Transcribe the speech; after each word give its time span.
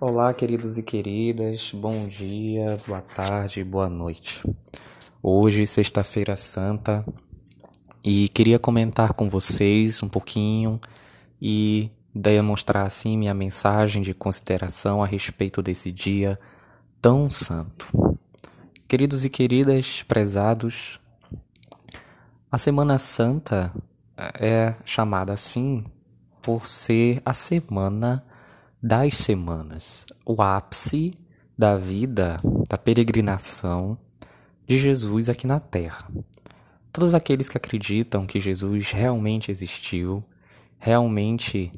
Olá, 0.00 0.32
queridos 0.32 0.78
e 0.78 0.82
queridas, 0.84 1.72
bom 1.74 2.06
dia, 2.06 2.78
boa 2.86 3.00
tarde, 3.00 3.64
boa 3.64 3.88
noite. 3.88 4.44
Hoje, 5.20 5.66
sexta-feira 5.66 6.36
santa, 6.36 7.04
e 8.04 8.28
queria 8.28 8.60
comentar 8.60 9.12
com 9.12 9.28
vocês 9.28 10.00
um 10.00 10.08
pouquinho 10.08 10.80
e 11.42 11.90
demonstrar 12.14 12.86
assim 12.86 13.18
minha 13.18 13.34
mensagem 13.34 14.00
de 14.00 14.14
consideração 14.14 15.02
a 15.02 15.06
respeito 15.06 15.60
desse 15.60 15.90
dia 15.90 16.38
tão 17.02 17.28
santo. 17.28 17.88
Queridos 18.86 19.24
e 19.24 19.28
queridas, 19.28 20.04
prezados, 20.04 21.00
a 22.52 22.56
Semana 22.56 22.98
Santa 22.98 23.74
é 24.16 24.76
chamada 24.84 25.32
assim 25.32 25.84
por 26.40 26.68
ser 26.68 27.20
a 27.24 27.34
semana 27.34 28.24
das 28.82 29.16
semanas, 29.16 30.06
o 30.24 30.40
ápice 30.40 31.18
da 31.56 31.76
vida, 31.76 32.36
da 32.68 32.78
peregrinação 32.78 33.98
de 34.66 34.78
Jesus 34.78 35.28
aqui 35.28 35.46
na 35.46 35.58
Terra. 35.58 36.08
Todos 36.92 37.14
aqueles 37.14 37.48
que 37.48 37.56
acreditam 37.56 38.26
que 38.26 38.38
Jesus 38.38 38.92
realmente 38.92 39.50
existiu, 39.50 40.22
realmente 40.78 41.72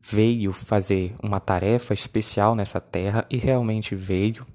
veio 0.00 0.52
fazer 0.52 1.14
uma 1.22 1.40
tarefa 1.40 1.92
especial 1.92 2.54
nessa 2.54 2.80
terra 2.80 3.26
e 3.28 3.36
realmente 3.36 3.96
veio, 3.96 4.46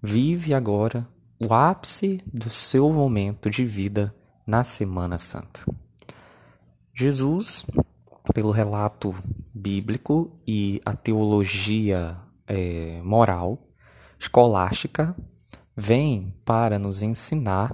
vive 0.00 0.54
agora 0.54 1.06
o 1.40 1.52
ápice 1.52 2.20
do 2.32 2.48
seu 2.48 2.92
momento 2.92 3.50
de 3.50 3.64
vida 3.64 4.14
na 4.46 4.62
Semana 4.62 5.18
Santa. 5.18 5.60
Jesus 6.94 7.66
pelo 8.34 8.50
relato 8.50 9.14
bíblico 9.52 10.38
e 10.46 10.80
a 10.84 10.94
teologia 10.94 12.16
é, 12.46 13.00
moral 13.02 13.58
escolástica 14.18 15.16
vem 15.76 16.32
para 16.44 16.78
nos 16.78 17.02
ensinar 17.02 17.72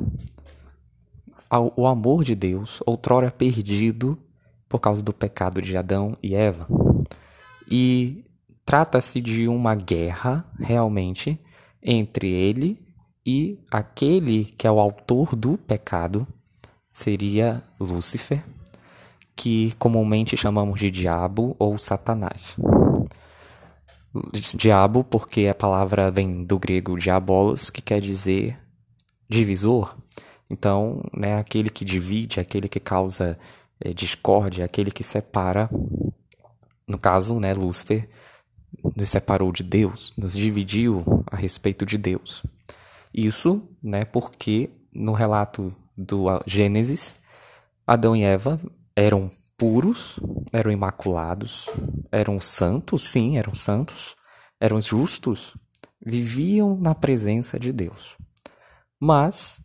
ao, 1.51 1.73
o 1.77 1.87
amor 1.87 2.25
de 2.25 2.35
Deus, 2.35 2.81
outrora 2.87 3.31
perdido 3.31 4.19
por 4.69 4.81
causa 4.81 5.03
do 5.03 5.13
pecado 5.13 5.61
de 5.61 5.77
Adão 5.77 6.17
e 6.23 6.35
Eva. 6.35 6.67
E 7.71 8.25
trata-se 8.65 9.21
de 9.21 9.49
uma 9.49 9.75
guerra, 9.75 10.45
realmente, 10.59 11.41
entre 11.83 12.31
ele 12.31 12.79
e 13.25 13.59
aquele 13.71 14.45
que 14.45 14.67
é 14.67 14.71
o 14.71 14.81
autor 14.81 15.35
do 15.35 15.57
pecado, 15.59 16.27
seria 16.91 17.63
Lúcifer, 17.79 18.43
que 19.39 19.73
comumente 19.79 20.37
chamamos 20.37 20.81
de 20.81 20.91
diabo 20.91 21.55
ou 21.61 21.79
satanás. 21.79 22.57
Diabo, 24.57 25.05
porque 25.05 25.47
a 25.47 25.55
palavra 25.55 26.11
vem 26.11 26.45
do 26.45 26.59
grego 26.59 26.99
diabolos, 26.99 27.71
que 27.71 27.81
quer 27.81 28.01
dizer 28.01 28.59
divisor. 29.29 29.97
Então, 30.51 31.05
né, 31.17 31.39
aquele 31.39 31.71
que 31.71 31.85
divide, 31.85 32.41
aquele 32.41 32.67
que 32.67 32.81
causa 32.81 33.39
é, 33.81 33.93
discórdia, 33.93 34.65
aquele 34.65 34.91
que 34.91 35.05
separa. 35.05 35.71
No 36.85 36.99
caso, 36.99 37.39
né, 37.39 37.55
Lúcifer 37.55 38.09
nos 38.97 39.09
separou 39.09 39.53
de 39.53 39.63
Deus, 39.63 40.13
nos 40.19 40.33
dividiu 40.33 41.05
a 41.31 41.37
respeito 41.37 41.87
de 41.87 41.97
Deus. 41.97 42.43
Isso, 43.15 43.63
né, 43.81 44.05
porque 44.05 44.69
no 44.93 45.13
relato 45.13 45.73
do 45.97 46.25
Gênesis, 46.45 47.15
Adão 47.87 48.17
e 48.17 48.25
Eva 48.25 48.59
eram 48.99 49.31
puros, 49.57 50.19
eram 50.53 50.73
imaculados, 50.73 51.67
eram 52.11 52.41
santos, 52.41 53.05
sim, 53.05 53.39
eram 53.39 53.55
santos, 53.55 54.17
eram 54.61 54.81
justos, 54.81 55.57
viviam 56.05 56.77
na 56.77 56.97
presença 56.97 57.61
de 57.61 57.73
Deus. 57.73 58.17
Mas 59.01 59.61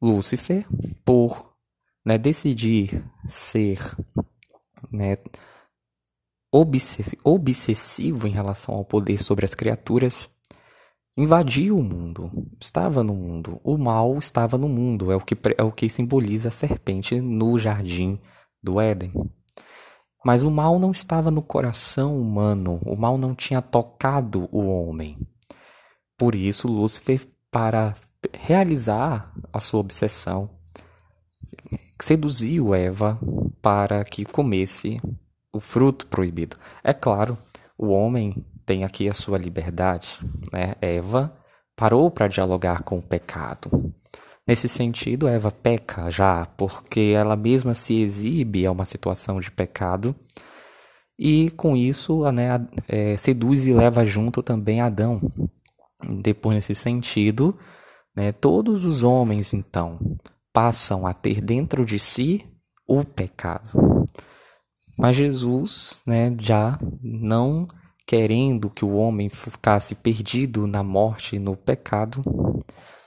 Lúcifer, 0.00 0.64
por 1.04 1.56
né, 2.04 2.16
decidir 2.16 3.04
ser 3.26 3.80
né, 4.92 5.16
obsessivo 7.24 8.28
em 8.28 8.30
relação 8.30 8.76
ao 8.76 8.84
poder 8.84 9.20
sobre 9.20 9.44
as 9.44 9.56
criaturas, 9.56 10.30
invadiu 11.16 11.76
o 11.76 11.82
mundo, 11.82 12.30
estava 12.60 13.02
no 13.02 13.14
mundo. 13.14 13.60
O 13.64 13.76
mal 13.76 14.16
estava 14.18 14.56
no 14.56 14.68
mundo, 14.68 15.10
é 15.10 15.16
o 15.16 15.20
que, 15.20 15.36
é 15.58 15.62
o 15.64 15.72
que 15.72 15.88
simboliza 15.88 16.48
a 16.48 16.52
serpente 16.52 17.20
no 17.20 17.58
jardim 17.58 18.20
do 18.62 18.80
Éden. 18.80 19.12
Mas 20.24 20.42
o 20.44 20.50
mal 20.50 20.78
não 20.78 20.92
estava 20.92 21.30
no 21.30 21.42
coração 21.42 22.20
humano, 22.20 22.80
o 22.86 22.96
mal 22.96 23.18
não 23.18 23.34
tinha 23.34 23.60
tocado 23.60 24.48
o 24.52 24.66
homem. 24.66 25.18
Por 26.16 26.34
isso, 26.34 26.68
Lúcifer, 26.68 27.26
para 27.50 27.94
realizar 28.32 29.32
a 29.52 29.58
sua 29.58 29.80
obsessão, 29.80 30.48
seduziu 32.00 32.74
Eva 32.74 33.18
para 33.60 34.04
que 34.04 34.24
comesse 34.24 35.00
o 35.52 35.60
fruto 35.60 36.06
proibido. 36.06 36.56
É 36.84 36.92
claro, 36.92 37.36
o 37.76 37.88
homem 37.88 38.44
tem 38.64 38.84
aqui 38.84 39.08
a 39.08 39.14
sua 39.14 39.38
liberdade, 39.38 40.20
né? 40.52 40.74
Eva 40.80 41.36
parou 41.76 42.10
para 42.10 42.28
dialogar 42.28 42.82
com 42.82 42.98
o 42.98 43.02
pecado. 43.02 43.92
Nesse 44.46 44.68
sentido, 44.68 45.28
Eva 45.28 45.50
peca 45.50 46.10
já, 46.10 46.46
porque 46.56 47.12
ela 47.14 47.36
mesma 47.36 47.74
se 47.74 48.00
exibe 48.00 48.66
a 48.66 48.72
uma 48.72 48.84
situação 48.84 49.38
de 49.38 49.50
pecado 49.50 50.14
e 51.18 51.50
com 51.50 51.76
isso 51.76 52.28
né, 52.32 52.66
é, 52.88 53.16
seduz 53.16 53.66
e 53.66 53.72
leva 53.72 54.04
junto 54.04 54.42
também 54.42 54.80
Adão. 54.80 55.20
Depois, 56.20 56.56
nesse 56.56 56.74
sentido, 56.74 57.56
né, 58.16 58.32
todos 58.32 58.84
os 58.84 59.04
homens 59.04 59.54
então 59.54 59.98
passam 60.52 61.06
a 61.06 61.14
ter 61.14 61.40
dentro 61.40 61.84
de 61.84 61.98
si 61.98 62.44
o 62.86 63.04
pecado. 63.04 64.04
Mas 64.98 65.16
Jesus, 65.16 66.02
né, 66.04 66.34
já 66.40 66.78
não 67.00 67.68
querendo 68.04 68.68
que 68.68 68.84
o 68.84 68.94
homem 68.94 69.28
ficasse 69.28 69.94
perdido 69.94 70.66
na 70.66 70.82
morte 70.82 71.36
e 71.36 71.38
no 71.38 71.56
pecado, 71.56 72.20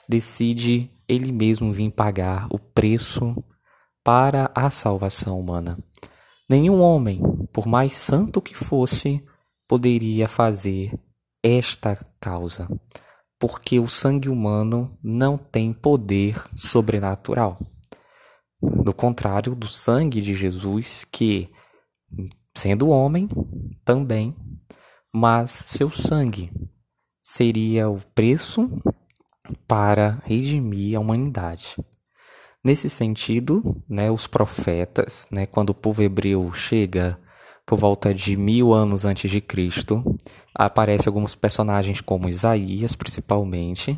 decide 0.08 0.92
ele 1.08 1.32
mesmo 1.32 1.72
vir 1.72 1.92
pagar 1.92 2.48
o 2.50 2.60
preço 2.60 3.36
para 4.04 4.52
a 4.54 4.70
salvação 4.70 5.40
humana. 5.40 5.78
Nenhum 6.48 6.80
homem, 6.82 7.22
por 7.52 7.66
mais 7.66 7.94
santo 7.94 8.42
que 8.42 8.56
fosse, 8.56 9.24
poderia 9.68 10.28
fazer 10.28 10.94
esta 11.44 11.98
causa, 12.20 12.68
porque 13.40 13.80
o 13.80 13.88
sangue 13.88 14.30
humano 14.30 14.98
não 15.04 15.38
tem 15.38 15.74
poder 15.74 16.42
sobrenatural. 16.56 17.60
Do 18.62 18.94
contrário 18.94 19.56
do 19.56 19.68
sangue 19.68 20.22
de 20.22 20.34
Jesus, 20.34 21.06
que, 21.12 21.50
sendo 22.56 22.90
homem, 22.90 23.28
também, 23.84 24.36
mas 25.14 25.52
seu 25.52 25.90
sangue 25.90 26.52
seria 27.24 27.90
o 27.90 28.00
preço 28.14 28.70
para 29.68 30.22
redimir 30.26 30.98
a 30.98 31.00
humanidade. 31.00 31.76
Nesse 32.64 32.90
sentido, 32.90 33.64
né, 33.88 34.10
os 34.10 34.26
profetas, 34.26 35.28
né, 35.32 35.46
quando 35.46 35.70
o 35.70 35.76
povo 35.76 36.02
hebreu 36.02 36.52
chega 36.54 37.20
por 37.66 37.78
volta 37.78 38.14
de 38.14 38.36
mil 38.36 38.74
anos 38.74 39.06
antes 39.06 39.30
de 39.30 39.40
Cristo, 39.42 40.04
aparecem 40.54 41.08
alguns 41.08 41.36
personagens 41.36 42.02
como 42.02 42.30
Isaías, 42.30 42.96
principalmente, 42.96 43.98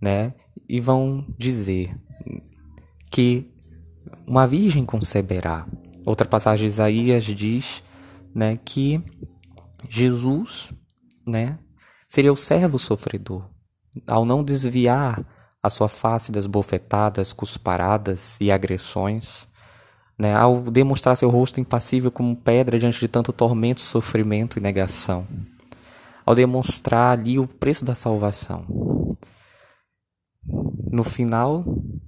né, 0.00 0.34
e 0.68 0.80
vão 0.80 1.26
dizer 1.38 1.94
que 3.10 3.46
uma 4.26 4.46
virgem 4.46 4.84
conceberá. 4.84 5.66
Outra 6.04 6.26
passagem 6.26 6.66
de 6.66 6.72
Isaías 6.72 7.24
diz, 7.24 7.82
né, 8.34 8.58
que 8.64 9.02
Jesus, 9.88 10.72
né, 11.26 11.58
seria 12.08 12.32
o 12.32 12.36
servo 12.36 12.78
sofredor, 12.78 13.48
ao 14.06 14.24
não 14.24 14.42
desviar 14.42 15.24
a 15.62 15.70
sua 15.70 15.88
face 15.88 16.32
das 16.32 16.46
bofetadas, 16.46 17.32
cusparadas 17.32 18.40
e 18.40 18.50
agressões, 18.50 19.46
né, 20.18 20.34
ao 20.34 20.60
demonstrar 20.60 21.16
seu 21.16 21.30
rosto 21.30 21.60
impassível 21.60 22.10
como 22.10 22.36
pedra 22.36 22.78
diante 22.78 22.98
de 22.98 23.08
tanto 23.08 23.32
tormento, 23.32 23.80
sofrimento 23.80 24.58
e 24.58 24.62
negação, 24.62 25.26
ao 26.26 26.34
demonstrar 26.34 27.18
ali 27.18 27.38
o 27.38 27.46
preço 27.46 27.84
da 27.84 27.94
salvação. 27.94 29.16
No 30.90 31.04
final, 31.04 31.64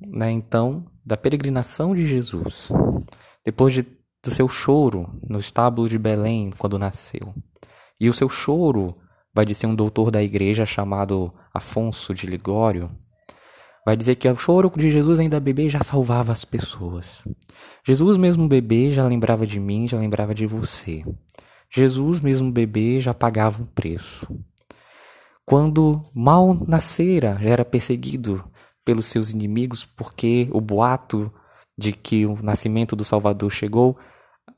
né, 0.07 0.31
então, 0.31 0.85
da 1.05 1.17
peregrinação 1.17 1.95
de 1.95 2.07
Jesus, 2.07 2.71
depois 3.45 3.73
de, 3.73 3.83
do 3.83 4.31
seu 4.31 4.49
choro 4.49 5.09
no 5.29 5.39
estábulo 5.39 5.89
de 5.89 5.99
Belém 5.99 6.51
quando 6.59 6.79
nasceu, 6.79 7.35
e 8.01 8.09
o 8.09 8.15
seu 8.15 8.29
choro 8.29 8.97
vai 9.35 9.45
dizer 9.45 9.67
um 9.67 9.75
doutor 9.75 10.11
da 10.11 10.23
igreja 10.23 10.65
chamado 10.65 11.33
Afonso 11.53 12.15
de 12.15 12.27
Ligório, 12.27 12.91
vai 13.85 13.97
dizer 13.97 14.15
que 14.15 14.29
o 14.29 14.37
choro 14.37 14.73
de 14.77 14.91
Jesus 14.91 15.19
ainda 15.19 15.41
bebê 15.41 15.69
já 15.69 15.83
salvava 15.83 16.33
as 16.33 16.45
pessoas. 16.45 17.25
Jesus 17.87 18.17
mesmo 18.17 18.47
bebê 18.47 18.91
já 18.91 19.07
lembrava 19.07 19.47
de 19.47 19.59
mim, 19.59 19.87
já 19.87 19.99
lembrava 19.99 20.35
de 20.35 20.47
você. 20.47 21.05
Jesus, 21.71 22.21
mesmo 22.21 22.53
bebê, 22.53 23.01
já 23.01 23.13
pagava 23.13 23.61
um 23.61 23.67
preço. 23.67 24.29
Quando 25.45 26.03
mal 26.15 26.55
nascera, 26.67 27.37
já 27.43 27.51
era 27.51 27.65
perseguido 27.65 28.45
pelos 28.85 29.07
seus 29.07 29.33
inimigos, 29.33 29.85
porque 29.85 30.49
o 30.53 30.61
boato 30.61 31.33
de 31.77 31.93
que 31.93 32.25
o 32.25 32.41
nascimento 32.41 32.95
do 32.95 33.05
Salvador 33.05 33.51
chegou 33.51 33.99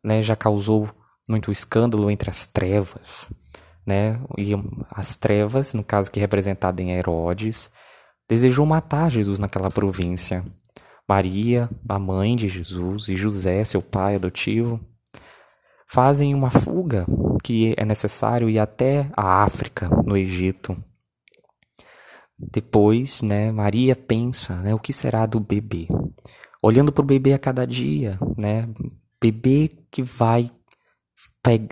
né, 0.05 0.21
já 0.21 0.37
causou 0.37 0.89
muito 1.27 1.51
escândalo 1.51 2.11
entre 2.11 2.31
as 2.31 2.47
trevas. 2.47 3.31
Né? 3.87 4.21
E 4.37 4.53
as 4.91 5.17
trevas, 5.17 5.73
no 5.73 5.85
caso 5.85 6.11
que 6.11 6.19
representada 6.19 6.83
em 6.83 6.91
Herodes, 6.91 7.71
desejou 8.29 8.67
matar 8.67 9.11
Jesus 9.11 9.39
naquela 9.39 9.71
província. 9.71 10.45
Maria, 11.09 11.71
a 11.89 11.99
mãe 11.99 12.35
de 12.35 12.49
Jesus, 12.49 13.09
e 13.09 13.17
José, 13.17 13.63
seu 13.63 13.81
pai 13.81 14.17
adotivo, 14.17 14.81
fazem 15.87 16.35
uma 16.35 16.51
fuga 16.51 17.07
que 17.45 17.75
é 17.77 17.85
necessário 17.85 18.51
ir 18.51 18.59
até 18.59 19.09
a 19.17 19.45
África, 19.45 19.89
no 20.05 20.17
Egito. 20.17 20.77
Depois, 22.37 23.23
né, 23.23 23.53
Maria 23.53 23.95
pensa, 23.95 24.61
né, 24.63 24.75
o 24.75 24.81
que 24.81 24.93
será 24.93 25.25
do 25.27 25.39
bebê? 25.39 25.87
Olhando 26.61 26.93
para 26.93 27.03
o 27.03 27.07
bebê 27.07 27.33
a 27.33 27.39
cada 27.39 27.65
dia, 27.65 28.19
né, 28.37 28.69
bebê 29.21 29.71
que 29.91 30.03
vai 30.03 30.51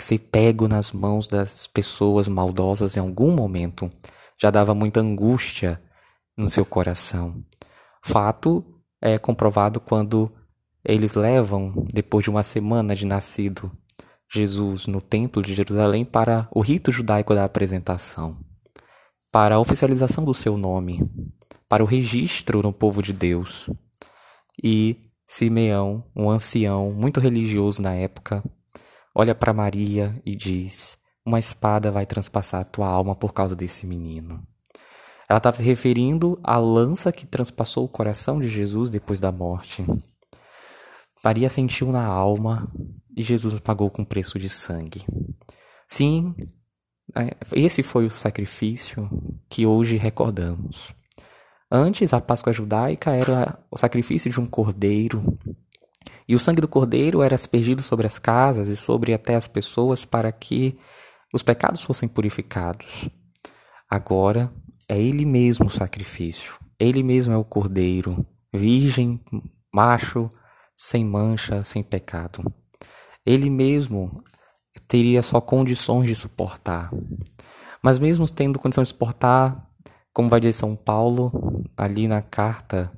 ser 0.01 0.19
pego 0.19 0.69
nas 0.69 0.93
mãos 0.93 1.29
das 1.29 1.67
pessoas 1.67 2.29
maldosas 2.29 2.97
em 2.97 3.01
algum 3.01 3.33
momento, 3.33 3.91
já 4.41 4.51
dava 4.51 4.75
muita 4.75 5.01
angústia 5.01 5.81
no 6.37 6.49
seu 6.49 6.65
coração. 6.65 7.45
Fato 8.03 8.65
é 9.01 9.19
comprovado 9.19 9.81
quando 9.81 10.33
eles 10.85 11.15
levam, 11.15 11.87
depois 11.93 12.25
de 12.25 12.31
uma 12.31 12.43
semana 12.43 12.95
de 12.95 13.07
nascido, 13.07 13.71
Jesus 14.31 14.87
no 14.87 15.01
Templo 15.01 15.43
de 15.43 15.55
Jerusalém 15.55 16.05
para 16.05 16.49
o 16.51 16.61
rito 16.61 16.91
judaico 16.91 17.35
da 17.35 17.45
apresentação, 17.45 18.37
para 19.31 19.57
a 19.57 19.61
oficialização 19.61 20.25
do 20.25 20.35
seu 20.35 20.57
nome, 20.57 21.01
para 21.69 21.83
o 21.83 21.87
registro 21.87 22.63
no 22.63 22.73
povo 22.73 23.03
de 23.03 23.13
Deus. 23.13 23.71
E 24.63 24.97
Simeão, 25.27 26.05
um 26.15 26.31
ancião 26.31 26.93
muito 26.93 27.21
religioso 27.21 27.81
na 27.81 27.95
época, 27.95 28.43
olha 29.15 29.35
para 29.35 29.53
Maria 29.53 30.21
e 30.25 30.35
diz: 30.35 30.99
Uma 31.25 31.39
espada 31.39 31.91
vai 31.91 32.07
transpassar 32.07 32.61
a 32.61 32.65
tua 32.65 32.89
alma 32.89 33.15
por 33.15 33.33
causa 33.33 33.55
desse 33.55 33.87
menino. 33.87 34.43
Ela 35.29 35.39
estava 35.39 35.57
se 35.57 35.63
referindo 35.63 36.39
à 36.43 36.59
lança 36.59 37.13
que 37.13 37.27
transpassou 37.27 37.85
o 37.85 37.89
coração 37.89 38.41
de 38.41 38.49
Jesus 38.49 38.91
depois 38.91 39.21
da 39.21 39.33
morte. 39.33 39.85
Maria 41.25 41.49
sentiu 41.49 41.91
na 41.91 42.05
alma 42.05 42.71
e 43.17 43.23
Jesus 43.23 43.59
pagou 43.59 43.91
com 43.91 44.05
preço 44.05 44.39
de 44.39 44.49
sangue. 44.49 45.03
Sim, 45.89 46.35
é, 47.17 47.37
esse 47.53 47.83
foi 47.83 48.07
o 48.07 48.11
sacrifício 48.11 49.09
que 49.49 49.65
hoje 49.65 49.97
recordamos. 49.97 50.95
Antes, 51.71 52.13
a 52.13 52.21
Páscoa 52.21 52.53
judaica 52.53 53.13
era 53.13 53.59
o 53.71 53.79
sacrifício 53.79 54.31
de 54.31 54.39
um 54.39 54.47
cordeiro, 54.47 55.39
e 56.29 56.35
o 56.35 56.39
sangue 56.39 56.61
do 56.61 56.69
cordeiro 56.69 57.23
era 57.23 57.35
aspergido 57.35 57.83
sobre 57.83 58.07
as 58.07 58.19
casas 58.19 58.69
e 58.69 58.77
sobre 58.77 59.13
até 59.13 59.35
as 59.35 59.47
pessoas 59.47 60.05
para 60.05 60.31
que 60.33 60.79
os 61.33 61.43
pecados 61.43 61.83
fossem 61.83 62.09
purificados. 62.09 63.09
Agora, 63.91 64.53
é 64.89 64.99
Ele 64.99 65.25
mesmo 65.25 65.67
o 65.67 65.71
sacrifício, 65.71 66.55
Ele 66.79 67.03
mesmo 67.03 67.33
é 67.35 67.37
o 67.37 67.45
cordeiro, 67.45 68.27
virgem, 68.53 69.21
macho, 69.73 70.31
sem 70.77 71.05
mancha, 71.05 71.63
sem 71.65 71.83
pecado. 71.83 72.43
Ele 73.25 73.51
mesmo 73.51 74.23
teria 74.87 75.23
só 75.23 75.41
condições 75.41 76.09
de 76.09 76.17
suportar. 76.17 76.91
Mas 77.83 77.99
mesmo 77.99 78.29
tendo 78.31 78.59
condição 78.59 78.83
de 78.83 78.89
suportar, 78.89 79.69
como 80.13 80.29
vai 80.29 80.41
dizer 80.41 80.53
São 80.53 80.77
Paulo, 80.77 81.65
ali 81.77 82.09
na 82.09 82.23
carta 82.23 82.93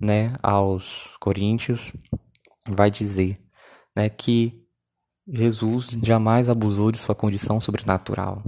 né, 0.00 0.34
aos 0.42 1.16
Coríntios, 1.20 1.92
vai 2.68 2.90
dizer 2.90 3.40
né, 3.96 4.08
que 4.08 4.62
Jesus 5.26 5.96
jamais 6.02 6.48
abusou 6.48 6.90
de 6.90 6.98
sua 6.98 7.14
condição 7.14 7.60
sobrenatural. 7.60 8.42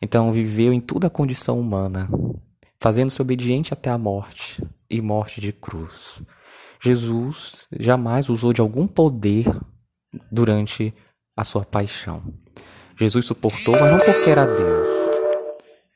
Então 0.00 0.32
viveu 0.32 0.72
em 0.72 0.80
toda 0.80 1.08
a 1.08 1.10
condição 1.10 1.60
humana, 1.60 2.08
fazendo-se 2.80 3.20
obediente 3.20 3.72
até 3.72 3.90
a 3.90 3.98
morte 3.98 4.64
e 4.88 5.00
morte 5.00 5.40
de 5.40 5.52
cruz. 5.52 6.22
Jesus 6.82 7.68
jamais 7.78 8.30
usou 8.30 8.52
de 8.52 8.60
algum 8.60 8.86
poder 8.86 9.44
durante 10.32 10.94
a 11.36 11.44
sua 11.44 11.64
paixão. 11.64 12.22
Jesus 12.98 13.26
suportou, 13.26 13.78
mas 13.78 13.92
não 13.92 13.98
porque 13.98 14.30
era 14.30 14.46
Deus. 14.46 14.88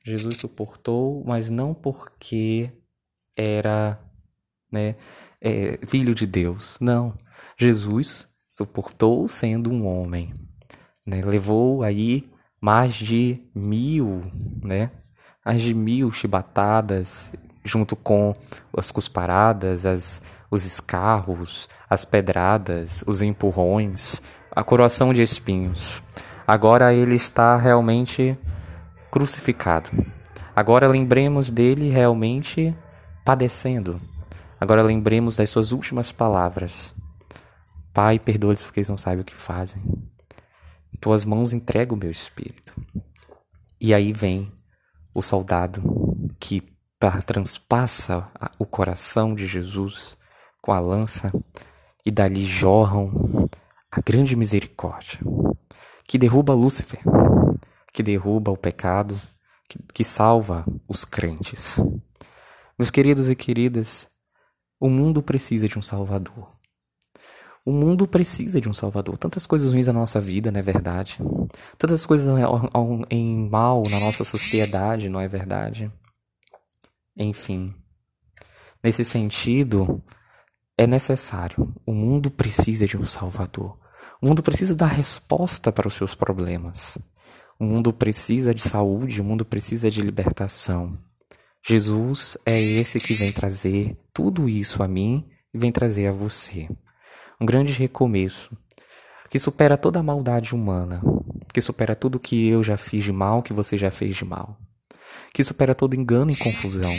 Jesus 0.04 0.36
suportou, 0.38 1.24
mas 1.24 1.48
não 1.48 1.72
porque 1.72 2.70
era 3.36 3.98
né, 4.70 4.96
é, 5.44 5.78
filho 5.86 6.14
de 6.14 6.26
Deus. 6.26 6.78
Não. 6.80 7.14
Jesus 7.56 8.26
suportou 8.48 9.28
sendo 9.28 9.70
um 9.70 9.86
homem. 9.86 10.32
Né? 11.06 11.20
Levou 11.22 11.82
aí 11.82 12.30
mais 12.60 12.94
de 12.94 13.42
mil, 13.54 14.22
né? 14.62 14.90
Mais 15.44 15.60
de 15.60 15.74
mil 15.74 16.10
chibatadas, 16.10 17.30
junto 17.62 17.94
com 17.94 18.32
as 18.74 18.90
cusparadas, 18.90 19.84
as, 19.84 20.22
os 20.50 20.64
escarros, 20.64 21.68
as 21.88 22.06
pedradas, 22.06 23.04
os 23.06 23.20
empurrões, 23.20 24.22
a 24.50 24.64
coroação 24.64 25.12
de 25.12 25.20
espinhos. 25.20 26.02
Agora 26.46 26.94
ele 26.94 27.16
está 27.16 27.56
realmente 27.56 28.38
crucificado. 29.10 29.90
Agora 30.56 30.88
lembremos 30.88 31.50
dele 31.50 31.90
realmente 31.90 32.74
padecendo. 33.24 33.98
Agora 34.64 34.82
lembremos 34.82 35.36
das 35.36 35.50
suas 35.50 35.72
últimas 35.72 36.10
palavras. 36.10 36.94
Pai, 37.92 38.18
perdoa-lhes 38.18 38.62
porque 38.62 38.80
eles 38.80 38.88
não 38.88 38.96
sabem 38.96 39.20
o 39.20 39.24
que 39.24 39.34
fazem. 39.34 39.82
Em 40.90 40.96
tuas 40.98 41.26
mãos 41.26 41.52
entrego 41.52 41.94
o 41.94 41.98
meu 41.98 42.10
espírito. 42.10 42.74
E 43.78 43.92
aí 43.92 44.10
vem 44.10 44.50
o 45.12 45.20
soldado 45.20 45.82
que 46.40 46.62
transpassa 47.26 48.26
o 48.58 48.64
coração 48.64 49.34
de 49.34 49.46
Jesus 49.46 50.16
com 50.62 50.72
a 50.72 50.80
lança 50.80 51.30
e 52.06 52.10
dali 52.10 52.42
jorram 52.42 53.46
a 53.92 54.00
grande 54.00 54.34
misericórdia 54.34 55.20
que 56.08 56.16
derruba 56.16 56.54
Lúcifer, 56.54 57.00
que 57.92 58.02
derruba 58.02 58.50
o 58.50 58.56
pecado, 58.56 59.14
que, 59.68 59.78
que 59.92 60.02
salva 60.02 60.64
os 60.88 61.04
crentes. 61.04 61.76
Meus 62.78 62.90
queridos 62.90 63.28
e 63.28 63.36
queridas, 63.36 64.08
o 64.84 64.90
mundo 64.90 65.22
precisa 65.22 65.66
de 65.66 65.78
um 65.78 65.82
Salvador. 65.82 66.46
O 67.64 67.72
mundo 67.72 68.06
precisa 68.06 68.60
de 68.60 68.68
um 68.68 68.74
Salvador. 68.74 69.16
Tantas 69.16 69.46
coisas 69.46 69.72
ruins 69.72 69.86
na 69.86 69.94
nossa 69.94 70.20
vida, 70.20 70.52
não 70.52 70.60
é 70.60 70.62
verdade? 70.62 71.20
Tantas 71.78 72.04
coisas 72.04 72.28
em 73.08 73.48
mal 73.48 73.82
na 73.90 73.98
nossa 73.98 74.24
sociedade, 74.24 75.08
não 75.08 75.18
é 75.18 75.26
verdade? 75.26 75.90
Enfim. 77.16 77.74
Nesse 78.82 79.06
sentido, 79.06 80.04
é 80.76 80.86
necessário. 80.86 81.74
O 81.86 81.94
mundo 81.94 82.30
precisa 82.30 82.86
de 82.86 82.98
um 82.98 83.06
Salvador. 83.06 83.78
O 84.20 84.26
mundo 84.26 84.42
precisa 84.42 84.74
dar 84.74 84.88
resposta 84.88 85.72
para 85.72 85.88
os 85.88 85.94
seus 85.94 86.14
problemas. 86.14 86.98
O 87.58 87.64
mundo 87.64 87.90
precisa 87.90 88.52
de 88.52 88.60
saúde, 88.60 89.22
o 89.22 89.24
mundo 89.24 89.46
precisa 89.46 89.90
de 89.90 90.02
libertação. 90.02 90.98
Jesus 91.66 92.36
é 92.44 92.60
esse 92.60 93.00
que 93.00 93.14
vem 93.14 93.32
trazer 93.32 93.96
tudo 94.12 94.48
isso 94.48 94.82
a 94.82 94.88
mim 94.88 95.26
e 95.52 95.58
vem 95.58 95.72
trazer 95.72 96.08
a 96.08 96.12
você 96.12 96.68
um 97.40 97.46
grande 97.46 97.72
recomeço, 97.72 98.56
que 99.30 99.38
supera 99.38 99.76
toda 99.76 99.98
a 99.98 100.02
maldade 100.02 100.54
humana, 100.54 101.00
que 101.52 101.60
supera 101.60 101.94
tudo 101.94 102.20
que 102.20 102.48
eu 102.48 102.62
já 102.62 102.76
fiz 102.76 103.02
de 103.04 103.12
mal, 103.12 103.42
que 103.42 103.52
você 103.52 103.76
já 103.76 103.90
fez 103.90 104.14
de 104.14 104.24
mal, 104.24 104.58
que 105.32 105.42
supera 105.42 105.74
todo 105.74 105.96
engano 105.96 106.30
e 106.30 106.36
confusão, 106.36 106.92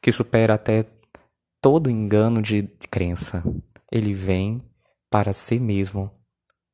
que 0.00 0.10
supera 0.10 0.54
até 0.54 0.86
todo 1.60 1.90
engano 1.90 2.42
de 2.42 2.62
crença. 2.90 3.44
Ele 3.90 4.12
vem 4.12 4.60
para 5.10 5.32
ser 5.32 5.60
mesmo 5.60 6.10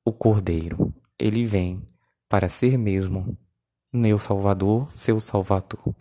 o 0.05 0.13
Cordeiro. 0.13 0.95
Ele 1.19 1.45
vem 1.45 1.87
para 2.29 2.49
ser 2.49 2.79
mesmo 2.79 3.37
meu 3.93 4.19
Salvador, 4.19 4.91
seu 4.95 5.19
Salvador. 5.21 5.95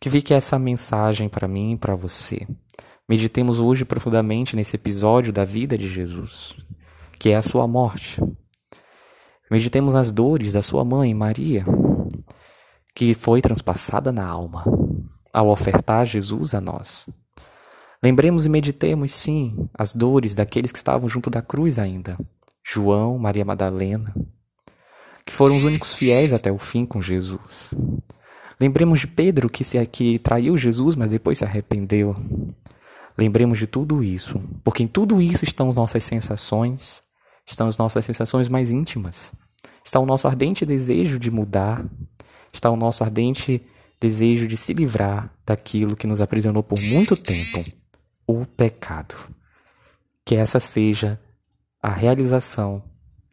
Que 0.00 0.08
fique 0.08 0.32
essa 0.32 0.58
mensagem 0.58 1.28
para 1.28 1.48
mim 1.48 1.72
e 1.72 1.76
para 1.76 1.96
você. 1.96 2.46
Meditemos 3.08 3.58
hoje 3.58 3.84
profundamente 3.84 4.54
nesse 4.54 4.76
episódio 4.76 5.32
da 5.32 5.44
vida 5.44 5.76
de 5.76 5.88
Jesus, 5.88 6.54
que 7.18 7.30
é 7.30 7.36
a 7.36 7.42
sua 7.42 7.66
morte. 7.66 8.20
Meditemos 9.50 9.94
nas 9.94 10.12
dores 10.12 10.52
da 10.52 10.62
sua 10.62 10.84
mãe, 10.84 11.12
Maria, 11.14 11.64
que 12.94 13.14
foi 13.14 13.40
transpassada 13.40 14.12
na 14.12 14.26
alma 14.26 14.62
ao 15.32 15.48
ofertar 15.48 16.04
Jesus 16.04 16.54
a 16.54 16.60
nós. 16.60 17.08
Lembremos 18.02 18.46
e 18.46 18.48
meditemos, 18.48 19.12
sim, 19.12 19.68
as 19.74 19.92
dores 19.92 20.34
daqueles 20.34 20.70
que 20.70 20.78
estavam 20.78 21.08
junto 21.08 21.30
da 21.30 21.42
cruz 21.42 21.78
ainda: 21.78 22.16
João, 22.64 23.18
Maria 23.18 23.44
Madalena. 23.44 24.14
que 25.24 25.32
foram 25.32 25.56
os 25.56 25.64
únicos 25.64 25.94
fiéis 25.94 26.32
até 26.32 26.52
o 26.52 26.58
fim 26.58 26.86
com 26.86 27.02
Jesus. 27.02 27.74
Lembremos 28.60 29.00
de 29.00 29.06
Pedro, 29.06 29.48
que, 29.48 29.62
se, 29.62 29.84
que 29.86 30.18
traiu 30.18 30.56
Jesus, 30.56 30.96
mas 30.96 31.10
depois 31.12 31.38
se 31.38 31.44
arrependeu. 31.44 32.14
Lembremos 33.16 33.58
de 33.58 33.66
tudo 33.66 34.02
isso, 34.02 34.40
porque 34.62 34.82
em 34.82 34.86
tudo 34.86 35.20
isso 35.20 35.44
estão 35.44 35.68
as 35.68 35.76
nossas 35.76 36.04
sensações, 36.04 37.02
estão 37.46 37.66
as 37.66 37.76
nossas 37.76 38.04
sensações 38.04 38.48
mais 38.48 38.70
íntimas, 38.70 39.32
está 39.84 39.98
o 39.98 40.06
nosso 40.06 40.28
ardente 40.28 40.64
desejo 40.64 41.18
de 41.18 41.30
mudar, 41.30 41.84
está 42.52 42.70
o 42.70 42.76
nosso 42.76 43.02
ardente 43.02 43.60
desejo 44.00 44.46
de 44.46 44.56
se 44.56 44.72
livrar 44.72 45.32
daquilo 45.44 45.96
que 45.96 46.06
nos 46.06 46.20
aprisionou 46.20 46.62
por 46.62 46.80
muito 46.80 47.16
tempo, 47.16 47.64
o 48.26 48.44
pecado. 48.44 49.16
Que 50.24 50.36
essa 50.36 50.60
seja 50.60 51.20
a 51.82 51.90
realização 51.90 52.84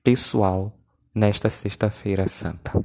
pessoal 0.03 0.75
nesta 1.13 1.49
Sexta-feira 1.49 2.27
Santa. 2.27 2.83